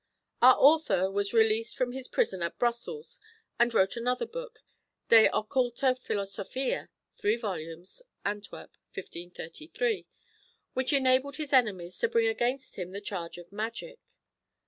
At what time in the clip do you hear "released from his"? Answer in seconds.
1.31-2.07